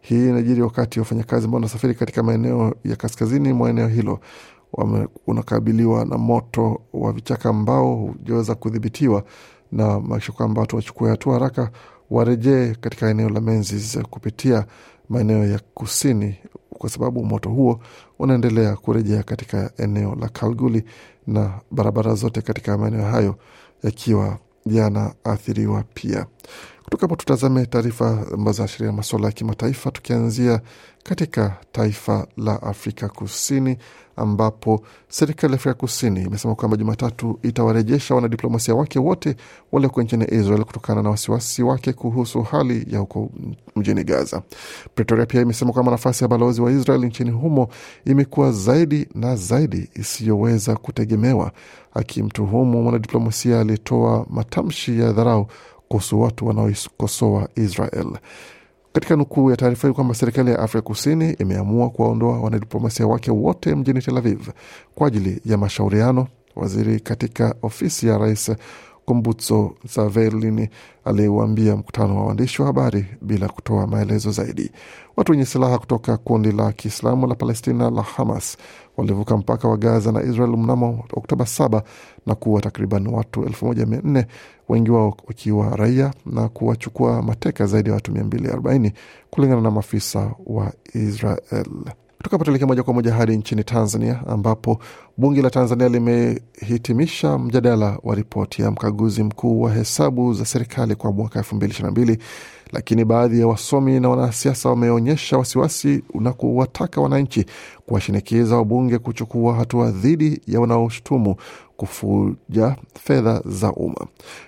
Hii 0.00 0.28
inajiri 0.28 0.62
wakati 0.62 0.98
wafanyakazi 0.98 1.44
ambao 1.44 1.56
wanasafiri 1.56 1.94
katika 1.94 2.22
maeneo 2.22 2.74
ya 2.84 2.96
kaskazini 2.96 3.52
mwa 3.52 3.70
eneo 3.70 3.88
hilo 3.88 4.20
unakabiliwa 5.26 6.04
na 6.04 6.18
moto 6.18 6.80
wa 6.92 7.12
vichaka 7.12 7.48
ambao 7.48 7.94
hujaweza 7.94 8.54
kudhibitiwa, 8.54 9.24
na 9.72 10.00
maisha 10.00 10.32
kwamba 10.32 10.60
watu 10.60 10.76
wachukue 10.76 11.10
hatua 11.10 11.32
haraka, 11.34 11.70
warejee 12.10 12.74
katika 12.80 13.10
eneo 13.10 13.28
la 13.28 13.40
Menzies 13.40 13.98
kupitia 14.10 14.66
maeneo 15.08 15.44
ya 15.46 15.60
kusini, 15.74 16.34
kwa 16.82 16.90
sababu 16.90 17.24
moto 17.24 17.50
huo 17.50 17.80
unaendelea 18.18 18.76
kurejea 18.76 19.22
katika 19.22 19.70
eneo 19.78 20.14
la 20.20 20.28
Kalguli 20.28 20.84
na 21.26 21.60
barabara 21.70 22.14
zote 22.14 22.40
katika 22.42 22.78
maeneo 22.78 23.04
hayo 23.04 23.36
yakiwa 23.82 24.38
yanaathiriwa 24.66 25.84
pia. 25.94 26.26
Kutoka 26.84 27.00
hapo 27.00 27.16
tutazame 27.16 27.66
taarifa 27.66 28.26
ambazo 28.34 28.52
zinaashiria 28.56 28.92
masuala 28.92 29.26
ya 29.26 29.32
kimataifa, 29.32 29.90
tukianzia 29.90 30.60
katika 31.02 31.56
taifa 31.72 32.26
la 32.36 32.62
Afrika 32.62 33.08
Kusini 33.08 33.76
ambapo 34.16 34.82
serikali 35.08 35.52
ya 35.52 35.56
Afrika 35.56 35.74
Kusini 35.74 36.22
imesema 36.22 36.54
kwamba 36.54 36.76
Jumatatu 36.76 37.38
itawarejesha 37.42 38.14
wanadiplomasia 38.14 38.74
wake 38.74 38.98
wote 38.98 39.36
walioko 39.72 40.02
nchini 40.02 40.24
Israel 40.24 40.64
kutokana 40.64 41.02
na 41.02 41.10
wasiwasi 41.10 41.62
wake 41.62 41.92
kuhusu 41.92 42.42
hali 42.42 42.86
ya 42.90 42.98
huko 42.98 43.30
mjini 43.76 44.04
Gaza. 44.04 44.42
Pretoria 44.94 45.26
pia 45.26 45.40
imesema 45.40 45.72
kwamba 45.72 45.92
nafasi 45.92 46.24
ya 46.24 46.28
balozi 46.28 46.60
wa 46.60 46.72
Israel 46.72 47.04
nchini 47.04 47.30
humo 47.30 47.68
imekuwa 48.04 48.52
zaidi 48.52 49.08
na 49.14 49.36
zaidi 49.36 49.90
isiyoweza 49.94 50.76
kutegemewa, 50.76 51.52
akimtuhumu 51.94 52.82
mwanadiplomasia 52.82 53.60
aliyetoa 53.60 54.26
matamshi 54.30 55.00
ya 55.00 55.12
dharau 55.12 55.46
kuhusu 55.92 56.20
watu 56.20 56.46
wanaoikosoa 56.46 57.48
Israel. 57.54 58.18
Katika 58.92 59.16
nukuu 59.16 59.50
ya 59.50 59.56
taarifa 59.56 59.88
hii 59.88 59.94
kwamba 59.94 60.14
serikali 60.14 60.50
ya 60.50 60.58
Afrika 60.58 60.82
Kusini 60.82 61.32
imeamua 61.32 61.90
kuwaondoa 61.90 62.40
wanadiplomasia 62.40 63.06
wake 63.06 63.30
wote 63.30 63.74
mjini 63.74 64.02
Tel 64.02 64.16
Aviv 64.16 64.48
kwa 64.94 65.06
ajili 65.06 65.40
ya 65.44 65.58
mashauriano. 65.58 66.26
Waziri 66.56 67.00
katika 67.00 67.54
ofisi 67.62 68.06
ya 68.06 68.18
rais 68.18 68.52
Kumbutso 69.04 69.74
Savelini 69.88 70.68
aliyewaambia 71.04 71.76
mkutano 71.76 72.16
wa 72.16 72.26
waandishi 72.26 72.62
wa 72.62 72.66
habari 72.66 73.06
bila 73.22 73.48
kutoa 73.48 73.86
maelezo 73.86 74.30
zaidi. 74.30 74.70
Watu 75.16 75.32
wenye 75.32 75.44
silaha 75.44 75.78
kutoka 75.78 76.16
kundi 76.16 76.52
la 76.52 76.72
Kiislamu 76.72 77.26
la 77.26 77.34
Palestina 77.34 77.90
la 77.90 78.02
Hamas 78.02 78.56
walivuka 78.96 79.36
mpaka 79.36 79.68
wa 79.68 79.76
Gaza 79.76 80.12
na 80.12 80.22
Israel 80.22 80.56
mnamo 80.56 81.04
Oktoba 81.12 81.44
7 81.44 81.82
na 82.26 82.34
kuwa 82.34 82.60
takriban 82.60 83.06
watu 83.06 83.40
1400 83.42 84.24
wengi 84.68 84.90
wao 84.90 85.16
wakiwa 85.28 85.76
raia 85.76 86.14
na 86.26 86.48
kuwachukua 86.48 87.22
mateka 87.22 87.66
zaidi 87.66 87.88
ya 87.88 87.94
watu 87.94 88.12
240 88.12 88.90
kulingana 89.30 89.60
na 89.60 89.70
maafisa 89.70 90.30
wa 90.46 90.72
Israel. 90.94 91.66
Tuelekea 92.22 92.66
moja 92.66 92.82
kwa 92.82 92.94
moja 92.94 93.14
hadi 93.14 93.36
nchini 93.36 93.64
Tanzania 93.64 94.20
ambapo 94.26 94.78
bunge 95.16 95.42
la 95.42 95.50
Tanzania 95.50 95.88
limehitimisha 95.88 97.38
mjadala 97.38 97.98
wa 98.02 98.14
ripoti 98.14 98.62
ya 98.62 98.70
mkaguzi 98.70 99.22
mkuu 99.22 99.60
wa 99.60 99.72
hesabu 99.72 100.34
za 100.34 100.44
serikali 100.44 100.94
kwa 100.94 101.12
mwaka 101.12 101.38
elfu 101.38 101.56
mbili 101.56 101.70
ishirini 101.72 101.94
na 101.94 102.00
mbili 102.02 102.18
lakini 102.72 103.04
baadhi 103.04 103.40
ya 103.40 103.46
wasomi 103.46 104.00
na 104.00 104.08
wanasiasa 104.08 104.68
wameonyesha 104.68 105.38
wasiwasi 105.38 106.02
na 106.14 106.32
kuwataka 106.32 107.00
wananchi 107.00 107.46
kuwashinikiza 107.86 108.56
wabunge 108.56 108.98
kuchukua 108.98 109.54
hatua 109.54 109.90
dhidi 109.90 110.40
ya 110.46 110.60
wanaoshutumu 110.60 111.36
kufuja 111.76 112.76
fedha 113.04 113.42
za 113.44 113.72
umma. 113.72 114.06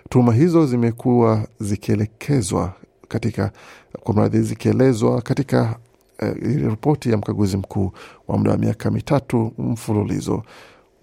Tuhuma 0.09 0.35
hizo 0.35 0.67
zimekuwa 0.67 1.47
zikielekezwa 1.61 2.73
katika 3.09 3.53
kwa 4.01 4.15
mradhi 4.15 4.41
zikielezwa 4.41 5.23
katika 5.23 5.77
uh, 6.23 6.29
ripoti 6.71 7.11
ya 7.11 7.17
mkaguzi 7.17 7.57
mkuu 7.57 7.93
wa 8.29 8.39
muda 8.39 8.51
wa 8.51 8.59
miaka 8.59 8.91
mitatu 8.91 9.53
mfululizo. 9.59 10.43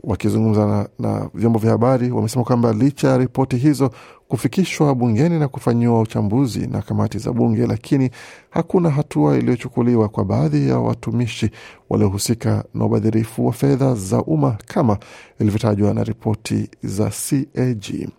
Wakizungumza 0.04 0.66
na, 0.68 0.90
na 1.00 1.30
vyombo 1.34 1.60
vya 1.60 1.72
habari 1.72 2.12
wamesema 2.12 2.46
kwamba 2.46 2.74
licha 2.74 3.08
ya 3.08 3.18
ripoti 3.18 3.58
hizo 3.58 3.92
kufikishwa 4.32 4.96
bungeni 4.96 5.40
na 5.40 5.48
kufanyiwa 5.48 6.02
uchambuzi 6.02 6.68
na 6.68 6.82
kamati 6.82 7.18
za 7.20 7.34
bunge, 7.34 7.68
lakini 7.68 8.10
hakuna 8.50 8.90
hatua 8.90 9.38
iliyochukuliwa 9.38 10.10
kwa 10.10 10.26
baadhi 10.26 10.70
ya 10.70 10.80
watumishi 10.80 11.50
waliohusika 11.90 12.64
na 12.74 12.86
ubadhirifu 12.86 13.46
wa 13.46 13.54
fedha 13.54 13.96
za 13.96 14.22
umma 14.24 14.58
kama 14.68 14.98
ilivyotajwa 15.40 15.94
na 15.94 16.04
ripoti 16.04 16.70
za 16.84 17.10
CAG. 17.30 18.10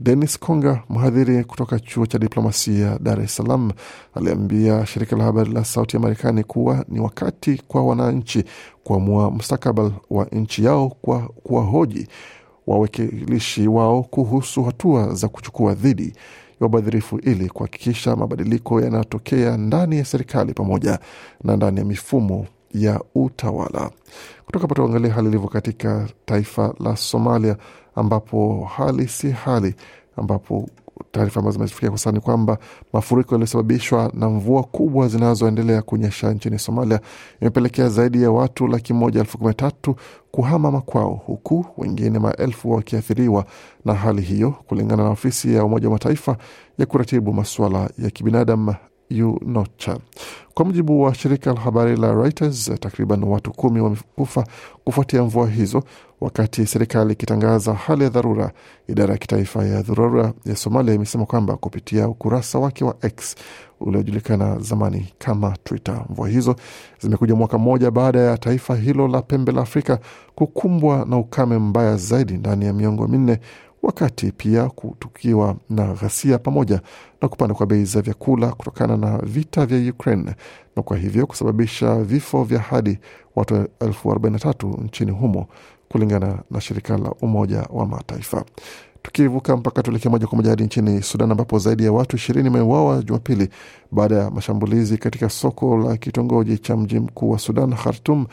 Dennis 0.00 0.38
Konga, 0.38 0.82
mhadhiri 0.88 1.44
kutoka 1.44 1.80
chuo 1.80 2.06
cha 2.06 2.18
diplomasia 2.18 2.98
Dar 3.02 3.20
es 3.20 3.36
Salaam, 3.36 3.70
aliambia 4.14 4.86
shirika 4.86 5.16
la 5.16 5.24
habari 5.24 5.52
la 5.52 5.64
Sauti 5.64 5.96
ya 5.96 6.00
Marekani 6.02 6.44
kuwa 6.44 6.84
ni 6.88 7.00
wakati 7.00 7.62
kwa 7.68 7.84
wananchi 7.84 8.44
kuamua 8.82 9.30
mustakabali 9.30 9.92
wa 10.10 10.24
nchi 10.32 10.64
yao 10.64 10.88
kwa 11.02 11.18
kuwahoji 11.20 12.08
wawakilishi 12.66 13.68
wao 13.68 14.02
kuhusu 14.02 14.62
hatua 14.64 15.14
za 15.14 15.28
kuchukua 15.28 15.74
dhidi 15.74 16.12
ya 16.60 16.66
ubadhirifu 16.66 17.18
ili 17.18 17.48
kuhakikisha 17.48 18.16
mabadiliko 18.16 18.80
yanayotokea 18.80 19.56
ndani 19.56 19.98
ya 19.98 20.04
serikali 20.04 20.52
pamoja 20.54 20.98
na 21.44 21.56
ndani 21.56 21.78
ya 21.78 21.84
mifumo 21.84 22.46
ya 22.74 23.00
utawala. 23.14 23.90
Kutoka 24.46 24.66
pa 24.66 24.74
tuangalia 24.74 25.12
hali 25.12 25.28
ilivyo 25.28 25.48
katika 25.48 26.08
taifa 26.24 26.74
la 26.80 26.96
Somalia, 26.96 27.56
ambapo 27.94 28.64
hali 28.76 29.08
si 29.08 29.30
hali, 29.30 29.74
ambapo 30.16 30.68
taarifa 31.12 31.40
ambazo 31.40 31.56
zimefikia 31.56 31.88
kwa 31.88 31.98
sasa 31.98 32.12
ni 32.12 32.20
kwamba 32.20 32.58
mafuriko 32.92 33.34
yaliyosababishwa 33.34 34.10
na 34.14 34.28
mvua 34.30 34.62
kubwa 34.62 35.08
zinazoendelea 35.08 35.82
kunyesha 35.82 36.32
nchini 36.32 36.58
Somalia 36.58 37.00
imepelekea 37.40 37.88
zaidi 37.88 38.22
ya 38.22 38.30
watu 38.30 38.66
laki 38.66 38.92
moja 38.94 39.20
elfu 39.20 39.38
kumi 39.38 39.48
na 39.48 39.54
tatu 39.54 39.96
kuhama 40.30 40.70
makwao, 40.70 41.20
huku 41.26 41.66
wengine 41.78 42.18
maelfu 42.18 42.70
wakiathiriwa 42.72 43.44
na 43.84 43.94
hali 43.94 44.22
hiyo, 44.22 44.50
kulingana 44.68 45.02
na 45.04 45.10
ofisi 45.10 45.54
ya 45.54 45.64
Umoja 45.64 45.86
wa 45.88 45.92
Mataifa 45.92 46.36
ya 46.78 46.86
kuratibu 46.86 47.32
masuala 47.32 47.90
ya 47.98 48.10
kibinadamu 48.10 48.74
UNOCHA. 49.10 49.98
Kwa 50.54 50.64
mujibu 50.64 51.02
wa 51.02 51.14
shirika 51.14 51.52
la 51.52 51.60
habari 51.60 51.96
la 51.96 52.12
Reuters, 52.14 52.70
takriban 52.80 53.24
watu 53.24 53.50
kumi 53.52 53.80
wamekufa 53.80 54.46
kufuatia 54.84 55.22
mvua 55.22 55.48
hizo, 55.50 55.82
wakati 56.20 56.66
serikali 56.66 57.12
ikitangaza 57.12 57.74
hali 57.74 58.04
ya 58.04 58.10
dharura. 58.10 58.52
Idara 58.88 59.12
ya 59.12 59.18
kitaifa 59.18 59.64
ya 59.64 59.82
dharura 59.82 60.32
ya 60.44 60.56
Somalia 60.56 60.94
imesema 60.94 61.26
kwamba 61.26 61.56
kupitia 61.56 62.08
ukurasa 62.08 62.58
wake 62.58 62.84
wa 62.84 62.96
X 63.02 63.34
uliojulikana 63.80 64.58
zamani 64.58 65.12
kama 65.18 65.56
Twitter, 65.64 66.04
mvua 66.10 66.28
hizo 66.28 66.56
zimekuja 67.00 67.34
mwaka 67.34 67.58
mmoja 67.58 67.90
baada 67.90 68.18
ya 68.20 68.38
taifa 68.38 68.76
hilo 68.76 69.08
la 69.08 69.22
pembe 69.22 69.52
la 69.52 69.62
Afrika 69.62 69.98
kukumbwa 70.34 71.04
na 71.08 71.16
ukame 71.16 71.58
mbaya 71.58 71.96
zaidi 71.96 72.32
ndani 72.32 72.64
ya 72.64 72.72
miongo 72.72 73.08
minne 73.08 73.40
wakati 73.84 74.32
pia 74.32 74.70
tukiwa 74.98 75.56
na 75.70 75.92
ghasia 75.92 76.38
pamoja 76.38 76.80
na 77.22 77.28
kupanda 77.28 77.54
kwa 77.54 77.66
bei 77.66 77.84
za 77.84 78.02
vyakula 78.02 78.52
kutokana 78.52 78.96
na 78.96 79.18
vita 79.18 79.66
vya 79.66 79.90
Ukraine 79.92 80.34
na 80.76 80.82
kwa 80.82 80.96
hivyo 80.96 81.26
kusababisha 81.26 81.96
vifo 82.02 82.44
vya 82.44 82.58
hadi 82.58 82.98
watu 83.36 83.66
elfu 83.80 84.10
arobaini 84.10 84.32
na 84.32 84.38
tatu 84.40 84.66
nchini 84.84 85.10
humo 85.10 85.46
kulingana 85.88 86.38
na 86.50 86.60
shirika 86.60 86.98
la 86.98 87.10
Umoja 87.22 87.66
wa 87.70 87.86
Mataifa. 87.86 88.44
Tukivuka 89.02 89.56
mpaka 89.56 89.82
tuelekea 89.82 90.10
moja 90.10 90.26
kwa 90.26 90.36
moja 90.36 90.50
hadi 90.50 90.62
nchini 90.64 91.02
Sudan 91.02 91.30
ambapo 91.30 91.58
zaidi 91.58 91.84
ya 91.84 91.92
watu 91.92 92.16
ishirini 92.16 92.48
wameuawa 92.48 93.02
Jumapili 93.02 93.48
baada 93.92 94.14
ya 94.16 94.30
mashambulizi 94.30 94.98
katika 94.98 95.28
soko 95.28 95.76
la 95.78 95.96
kitongoji 95.96 96.58
cha 96.58 96.76
mji 96.76 96.98
mkuu 97.00 97.30
wa 97.30 97.38
Sudan, 97.38 97.74
Khartum. 97.74 98.26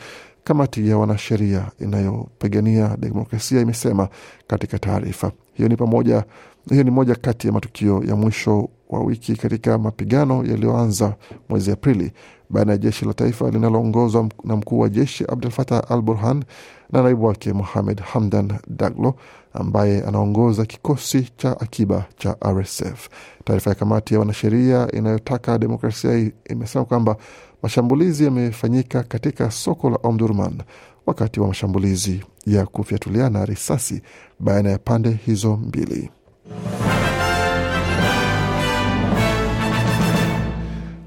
Kamati 0.44 0.88
ya 0.88 0.98
wanasheria 0.98 1.70
inayopigania 1.80 2.96
demokrasia 3.00 3.60
imesema 3.60 4.08
katika 4.46 4.78
taarifa 4.78 5.32
hiyo. 5.52 5.68
Ni 5.68 5.76
pamoja 5.76 6.24
hiyo 6.70 6.82
ni 6.82 6.90
moja 6.90 7.14
kati 7.14 7.46
ya 7.46 7.52
matukio 7.52 8.02
ya 8.06 8.16
mwisho 8.16 8.68
wa 8.90 9.00
wiki 9.00 9.36
katika 9.36 9.78
mapigano 9.78 10.44
yaliyoanza 10.44 11.14
mwezi 11.48 11.70
Aprili 11.70 12.12
baina 12.52 12.72
ya 12.72 12.78
jeshi 12.78 13.04
la 13.04 13.14
taifa 13.14 13.50
linaloongozwa 13.50 14.28
na 14.44 14.56
mkuu 14.56 14.78
wa 14.78 14.88
jeshi 14.88 15.24
Abdul 15.28 15.50
Fatah 15.50 15.82
al 15.90 16.02
Burhan 16.02 16.44
na 16.92 17.02
naibu 17.02 17.24
wake 17.26 17.52
Mohamed 17.52 18.00
Hamdan 18.00 18.52
Daglo 18.68 19.14
ambaye 19.52 20.02
anaongoza 20.02 20.64
kikosi 20.66 21.32
cha 21.36 21.60
akiba 21.60 22.04
cha 22.16 22.36
RSF. 22.46 23.08
Taarifa 23.44 23.70
ya 23.70 23.76
kamati 23.76 24.14
ya 24.14 24.20
wanasheria 24.20 24.88
inayotaka 24.92 25.58
demokrasia 25.58 26.30
imesema 26.50 26.84
kwamba 26.84 27.16
mashambulizi 27.62 28.24
yamefanyika 28.24 29.02
katika 29.02 29.50
soko 29.50 29.90
la 29.90 29.98
Omdurman 30.02 30.62
wakati 31.06 31.40
wa 31.40 31.48
mashambulizi 31.48 32.22
ya 32.46 32.66
kufyatuliana 32.66 33.44
risasi 33.44 34.02
baina 34.40 34.70
ya 34.70 34.78
pande 34.78 35.10
hizo 35.26 35.56
mbili. 35.56 36.10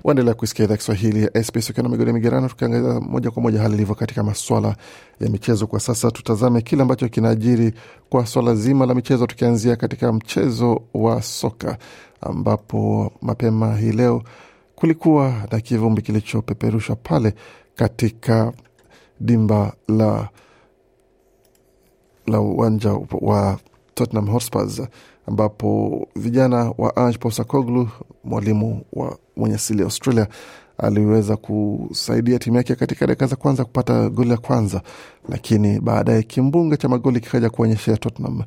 Waendelea 0.05 0.33
kuisikia 0.33 0.65
idhaa 0.65 0.77
Kiswahili 0.77 1.23
ya 1.23 1.43
SBS 1.43 1.69
ukiwa 1.69 1.83
na 1.83 1.89
migodi 1.89 2.13
migerano, 2.13 2.49
tukiangalia 2.49 2.99
moja 2.99 3.31
kwa 3.31 3.41
moja 3.41 3.61
hali 3.61 3.73
ilivyo 3.73 3.95
katika 3.95 4.23
maswala 4.23 4.75
ya 5.19 5.29
michezo 5.29 5.67
kwa 5.67 5.79
sasa. 5.79 6.11
Tutazame 6.11 6.61
kile 6.61 6.81
ambacho 6.81 7.09
kinaajiri 7.09 7.73
kwa 8.09 8.25
swala 8.25 8.55
zima 8.55 8.85
la 8.85 8.93
michezo, 8.95 9.27
tukianzia 9.27 9.75
katika 9.75 10.13
mchezo 10.13 10.81
wa 10.93 11.21
soka 11.21 11.77
ambapo 12.21 13.11
mapema 13.21 13.77
hii 13.77 13.91
leo 13.91 14.23
kulikuwa 14.75 15.33
na 15.51 15.59
kivumbi 15.59 16.01
kilichopeperushwa 16.01 16.95
pale 16.95 17.33
katika 17.75 18.53
dimba 19.19 19.73
la 19.87 20.29
la 22.27 22.39
uwanja 22.39 22.93
wa 23.21 23.59
Tottenham 23.95 24.27
Hotspurs 24.29 24.81
ambapo 25.27 26.07
vijana 26.15 26.73
wa 26.77 26.95
Ange 26.95 27.17
Postecoglou, 27.17 27.87
mwalimu 28.23 28.81
wa 28.93 29.17
mwenye 29.35 29.55
asili 29.55 29.79
ya 29.79 29.85
Australia, 29.85 30.27
aliweza 30.77 31.37
kusaidia 31.37 32.39
timu 32.39 32.57
yake 32.57 32.75
katika 32.75 33.07
dakika 33.07 33.27
za 33.27 33.35
kwanza 33.35 33.63
kupata 33.65 34.09
goli 34.09 34.29
la 34.29 34.37
kwanza, 34.37 34.81
lakini 35.29 35.79
baadaye 35.79 36.23
kimbunga 36.23 36.77
cha 36.77 36.89
magoli 36.89 37.19
kikaja 37.19 37.49
kuonyeshea 37.49 37.97
Tottenham 37.97 38.41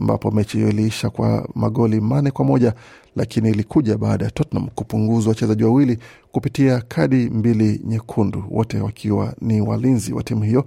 ambapo 0.00 0.30
mechi 0.30 0.56
hiyo 0.56 0.68
iliisha 0.68 1.10
kwa 1.10 1.48
magoli 1.54 2.00
mane 2.00 2.30
kwa 2.30 2.44
moja 2.44 2.74
lakini 3.16 3.50
ilikuja 3.50 3.98
baada 3.98 4.24
ya 4.24 4.30
Tottenham 4.30 4.68
kupunguzwa 4.74 5.28
wachezaji 5.30 5.64
wawili 5.64 5.98
kupitia 6.32 6.80
kadi 6.88 7.16
mbili 7.30 7.80
nyekundu, 7.84 8.44
wote 8.50 8.80
wakiwa 8.80 9.34
ni 9.40 9.60
walinzi 9.60 10.12
wa 10.12 10.22
timu 10.22 10.42
hiyo, 10.42 10.64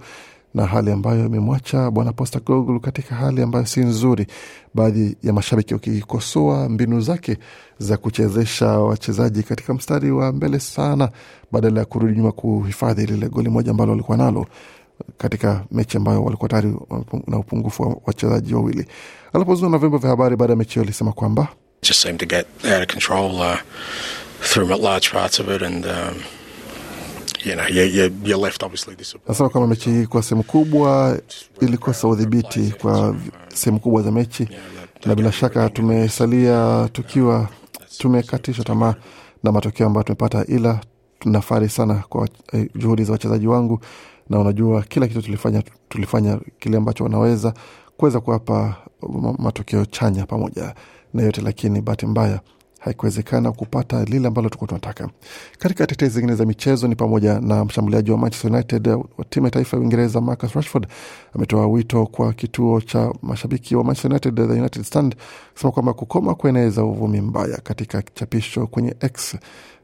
na 0.54 0.66
hali 0.66 0.90
ambayo 0.92 1.26
imemwacha 1.26 1.90
bwana 1.90 2.12
Postecoglou 2.12 2.80
katika 2.80 3.14
hali 3.14 3.42
ambayo 3.42 3.66
si 3.66 3.80
nzuri, 3.80 4.26
baadhi 4.74 5.16
ya 5.22 5.32
mashabiki 5.32 5.74
wakikosoa 5.74 6.68
mbinu 6.68 7.00
zake 7.00 7.36
za 7.78 7.96
kuchezesha 7.96 8.66
wachezaji 8.66 9.42
katika 9.42 9.74
mstari 9.74 10.10
wa 10.10 10.32
mbele 10.32 10.60
sana, 10.60 11.08
badala 11.52 11.80
ya 11.80 11.86
kurudi 11.86 12.16
nyuma 12.18 12.32
kuhifadhi 12.32 13.06
lile 13.06 13.28
goli 13.28 13.48
moja 13.48 13.70
ambalo 13.70 13.90
walikuwa 13.90 14.16
nalo 14.18 14.46
katika 15.18 15.64
mechi 15.70 15.96
ambayo 15.96 16.24
walikuwa 16.24 16.48
tayari 16.48 16.74
na 17.26 17.38
upungufu 17.38 17.82
wa 17.82 17.96
wachezaji 18.06 18.54
wawili. 18.54 18.86
Alipozungumza 19.32 19.68
na 19.72 19.78
vyombo 19.78 19.98
vya 19.98 20.10
habari 20.10 20.36
baada 20.36 20.52
ya 20.52 20.56
mechi 20.56 20.74
hiyo, 20.74 20.84
alisema 20.84 21.12
kwamba 21.12 21.48
just 21.82 22.00
seemed 22.00 22.20
to 22.20 22.26
get 22.26 22.46
out 22.64 22.82
of 22.82 22.86
control 22.86 23.34
uh, 23.40 23.56
through 24.40 24.70
large 24.70 25.10
parts 25.10 25.40
of 25.40 25.48
it 25.48 25.62
and 25.62 25.84
um, 25.86 26.14
you 27.44 27.54
know, 27.54 27.66
you're, 27.68 27.86
you're, 27.86 28.10
you're 28.24 28.42
left 28.42 28.62
obviously 28.62 28.94
disappointed. 28.96 29.28
Nasema 29.28 29.48
kwamba 29.48 29.68
mechi 29.68 29.90
hii 29.90 30.06
kwa 30.06 30.22
sehemu 30.22 30.42
kubwa 30.42 31.18
ilikosa 31.60 32.08
udhibiti 32.08 32.74
kwa 32.80 33.16
sehemu 33.54 33.80
kubwa 33.80 34.02
za 34.02 34.10
mechi, 34.12 34.48
na 35.06 35.14
bila 35.14 35.32
shaka 35.32 35.70
tumesalia 35.70 36.88
tukiwa 36.92 37.48
tumekatishwa 37.98 38.64
tamaa 38.64 38.94
na 39.42 39.52
matokeo 39.52 39.86
ambayo 39.86 40.04
tumepata, 40.04 40.44
ila 40.44 40.80
tunafari 41.18 41.68
sana 41.68 41.94
kwa 42.08 42.28
eh, 42.52 42.68
juhudi 42.74 43.04
za 43.04 43.12
wachezaji 43.12 43.46
wangu, 43.46 43.80
na 44.30 44.38
unajua 44.38 44.82
kila 44.82 45.06
kitu 45.08 45.22
tulifanya, 45.22 45.62
tulifanya 45.88 46.40
kile 46.58 46.76
ambacho 46.76 47.04
wanaweza 47.04 47.54
kuweza 47.96 48.20
kuwapa 48.20 48.76
matokeo 49.38 49.84
chanya 49.84 50.26
pamoja 50.26 50.74
na 51.14 51.22
yote, 51.22 51.40
lakini 51.40 51.80
bahati 51.80 52.06
mbaya 52.06 52.40
haikuwezekana 52.84 53.52
kupata 53.52 54.04
lile 54.04 54.28
ambalo 54.28 54.48
tulikuwa 54.48 54.68
tunataka. 54.68 55.08
Katika 55.58 55.86
tetezi 55.86 56.14
zingine 56.14 56.34
za 56.34 56.44
michezo 56.46 56.88
ni 56.88 56.96
pamoja 56.96 57.40
na 57.40 57.64
mshambuliaji 57.64 58.10
wa 58.10 58.18
Manchester 58.18 58.52
United 58.52 58.86
wa 58.88 59.24
timu 59.30 59.46
ya 59.46 59.50
taifa 59.50 59.76
ya 59.76 59.80
Uingereza 59.80 60.20
Marcus 60.20 60.52
Rashford 60.52 60.86
ametoa 61.36 61.66
wito 61.66 62.06
kwa 62.06 62.32
kituo 62.32 62.80
cha 62.80 63.12
mashabiki 63.22 63.76
wa 63.76 63.84
Manchester 63.84 64.10
United, 64.10 64.34
the 64.36 64.42
United 64.60 64.82
Stand, 64.84 65.16
kusema 65.52 65.72
kwamba 65.72 65.92
kukoma 65.94 66.34
kueneza 66.34 66.84
uvumi 66.84 67.20
mbaya 67.20 67.56
katika 67.56 68.02
chapisho 68.14 68.66
kwenye 68.66 68.94
X 69.00 69.36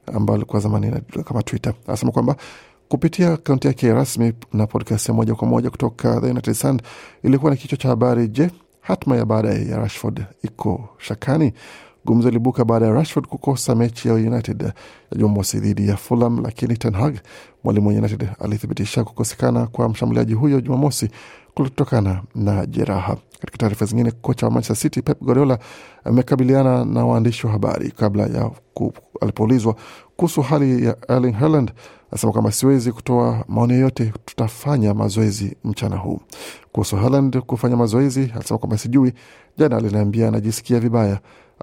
ambalo 0.06 0.44
kwa 0.44 0.60
zamani 0.60 0.92
kama 1.24 1.42
Twitter. 1.42 1.74
Anasema 1.86 2.12
kwamba 2.12 2.36
kupitia 2.88 3.32
akaunti 3.32 3.66
yake 3.66 3.92
rasmi 3.92 4.32
na 4.52 4.66
podcast 4.66 5.08
ya 5.08 5.14
moja 5.14 5.34
kwa 5.34 5.48
moja 5.48 5.70
kutoka 5.70 6.20
the 6.20 6.30
United 6.30 6.54
Stand 6.54 6.82
ilikuwa 7.22 7.50
na 7.50 7.56
kichwa 7.56 7.78
cha 7.78 7.88
habari, 7.88 8.28
je, 8.28 8.50
hatma 8.80 9.16
ya 9.16 9.24
baadaye 9.24 9.66
ya 9.68 9.78
Rashford 9.78 10.24
iko 10.42 10.88
shakani? 10.98 11.52
Gumzo 12.08 12.28
ilibuka 12.28 12.64
baada 12.64 12.86
ya 12.86 12.92
Rashford 12.92 13.26
kukosa 13.26 13.74
mechi 13.74 14.08
ya 14.08 14.14
United 14.14 14.62
ya 14.62 14.72
Jumamosi 15.16 15.60
dhidi 15.60 15.88
ya 15.88 15.96
Fulham, 15.96 16.42
lakini 16.42 16.76
Ten 16.76 16.94
Hag, 16.94 17.14
mwalimu 17.64 17.88
wa 17.88 17.94
United, 17.94 18.28
alithibitisha 18.40 19.04
kukosekana 19.04 19.66
kwa 19.66 19.88
mshambuliaji 19.88 20.34
huyo 20.34 20.60
Jumamosi 20.60 21.10
kutokana 21.54 22.22
na 22.34 22.66
jeraha. 22.66 23.16
Katika 23.40 23.58
taarifa 23.58 23.84
zingine, 23.84 24.10
kocha 24.10 24.46
wa 24.46 24.52
Manchester 24.52 24.76
City 24.76 25.02
Pep 25.02 25.20
Guardiola 25.22 25.58
amekabiliana 26.04 26.84
na 26.84 27.04
waandishi 27.06 27.46
wa 27.46 27.52
habari 27.52 27.90
kabla 27.90 28.22
ya 28.26 28.50
alipoulizwa 29.20 29.76
kuhusu 30.16 30.42
hali 30.42 30.84
ya 30.86 30.96
Erling 31.08 31.32
Haaland 31.32 31.72
anasema 32.10 32.32
kwamba 32.32 32.52
siwezi 32.52 32.92
kutoa 32.92 33.44
maoni 33.48 33.72
yoyote, 33.72 34.12
tutafanya 34.24 34.94
mazoezi 34.94 35.56
mchana 35.64 35.96
huu. 35.96 36.20
Kuhusu 36.72 36.96
Haaland 36.96 37.38
kufanya 37.40 37.76
mazoezi, 37.76 38.30
anasema 38.34 38.58
kwamba 38.58 38.78
sijui. 38.78 39.12
Jana 39.58 39.76
aliniambia 39.76 40.28
anajisikia 40.28 40.80
vibaya, 40.80 41.20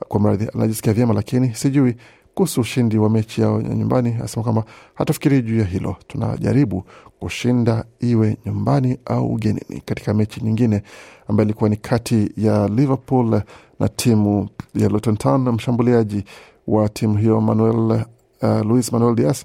kwa 0.08 0.20
mradhi, 0.20 0.48
anajisikia 0.56 0.94
vyema, 0.94 1.14
lakini 1.14 1.56
sijui 1.56 1.96
kuhusu 2.36 2.62
ushindi 2.62 2.98
wa 2.98 3.10
mechi 3.10 3.42
yao 3.42 3.62
ya 3.62 3.76
nyumbani. 3.76 4.18
Asema 4.24 4.44
kwamba 4.44 4.64
hatafikiri 4.94 5.42
juu 5.42 5.58
ya 5.60 5.66
hilo, 5.66 5.96
tunajaribu 6.08 6.84
kushinda 7.20 7.86
iwe 8.00 8.38
nyumbani 8.46 8.98
au 9.06 9.34
ugenini. 9.34 9.82
Katika 9.86 10.14
mechi 10.14 10.42
nyingine 10.44 10.84
ambayo 11.28 11.46
ilikuwa 11.46 11.70
ni 11.70 11.76
kati 11.78 12.32
ya 12.38 12.68
Liverpool 12.68 13.42
na 13.80 13.88
timu 13.90 14.50
ya 14.76 14.90
Luton 14.90 15.18
Town, 15.18 15.50
mshambuliaji 15.52 16.24
wa 16.68 16.90
timu 16.90 17.18
hiyo 17.18 17.42
Manuel, 17.42 18.06
uh, 18.42 18.62
Luis 18.66 18.92
Manuel 18.94 19.16
Diaz 19.16 19.44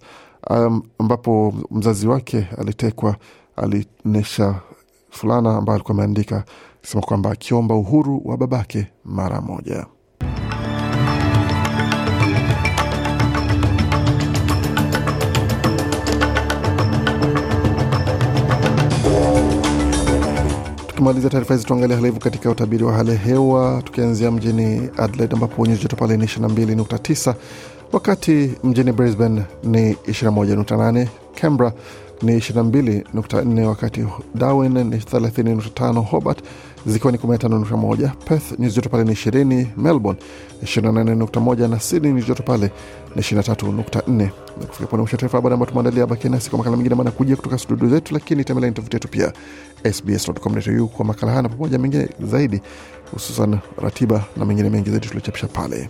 um, 0.50 0.82
ambapo 0.98 1.54
mzazi 1.70 2.08
wake 2.08 2.46
alitekwa, 2.58 3.16
alionyesha 3.56 4.54
fulana 5.10 5.56
ambayo 5.56 5.74
alikuwa 5.74 5.94
ameandika 5.94 6.44
akisema 6.80 7.02
kwamba 7.02 7.30
akiomba 7.30 7.74
uhuru 7.74 8.22
wa 8.24 8.36
babake 8.36 8.86
mara 9.04 9.40
moja. 9.40 9.86
Tukimaliza 21.00 21.30
taarifa 21.30 21.54
hizi, 21.54 21.66
tuangalia 21.66 21.96
hali 21.96 22.06
hivyo 22.08 22.20
katika 22.22 22.50
utabiri 22.50 22.84
wa 22.84 22.92
hali 22.92 23.10
ya 23.10 23.16
hewa, 23.16 23.82
tukianzia 23.84 24.30
mjini 24.30 24.88
Adelaide 24.96 25.34
ambapo 25.34 25.66
nyuzi 25.66 25.82
joto 25.82 25.96
pale 25.96 26.16
ni 26.16 26.24
22.9 26.24 27.34
wakati 27.92 28.50
mjini 28.64 28.92
Brisbane 28.92 29.42
ni 29.64 29.92
21.8, 29.92 31.06
Canberra 31.40 31.72
ni 32.22 32.38
22.4, 32.38 33.64
wakati 33.64 34.04
Darwin 34.34 34.72
ni 34.72 34.96
30.5, 34.96 36.04
Hobart 36.04 36.38
zikiwa 36.86 37.12
ni 37.12 37.18
15.1, 37.18 38.10
Perth 38.24 38.58
nyuzi 38.58 38.74
joto 38.76 38.88
pale 38.88 39.04
ni 39.04 39.10
20, 39.12 39.66
Melbourne 39.76 40.20
28.1 40.64 41.68
na 41.68 41.80
Sydney 41.80 42.12
nyuzi 42.12 42.26
joto 42.28 42.42
pale 42.42 42.70
ni 43.16 43.22
23.4. 43.22 44.28
Kufika 44.66 44.86
pone 44.86 45.00
mwisho 45.02 45.16
taarifa 45.16 45.38
habari 45.38 45.52
ambayo 45.54 45.70
tumeandalia. 45.70 46.06
Baki 46.06 46.28
nasi 46.28 46.50
kwa 46.50 46.58
makala 46.58 46.76
mengine 46.76 46.94
maana 46.94 47.10
kuja 47.10 47.36
kutoka 47.36 47.58
studio 47.58 47.88
zetu, 47.88 48.14
lakini 48.14 48.44
tembelea 48.44 48.70
tovuti 48.72 48.96
yetu 48.96 49.08
pia 49.08 49.32
sbs.com.au 49.92 50.88
kwa 50.88 51.04
makala 51.04 51.32
haya 51.32 51.42
na 51.42 51.48
pamoja 51.48 51.78
mengine 51.78 52.08
zaidi, 52.20 52.60
hususan 53.12 53.58
ratiba 53.82 54.24
na 54.36 54.44
mengine 54.44 54.70
mengi 54.70 54.90
zaidi 54.90 55.06
tuliochapisha 55.06 55.46
pale. 55.46 55.88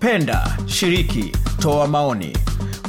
Penda, 0.00 0.56
shiriki, 0.66 1.32
toa 1.60 1.86
maoni, 1.88 2.32